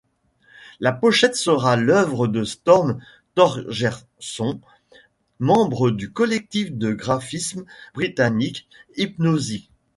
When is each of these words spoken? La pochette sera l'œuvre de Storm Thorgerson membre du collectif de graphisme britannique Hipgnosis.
La 0.79 0.93
pochette 0.93 1.35
sera 1.35 1.75
l'œuvre 1.75 2.25
de 2.25 2.43
Storm 2.43 2.99
Thorgerson 3.35 4.59
membre 5.37 5.91
du 5.91 6.11
collectif 6.11 6.73
de 6.75 6.91
graphisme 6.91 7.65
britannique 7.93 8.67
Hipgnosis. 8.97 9.69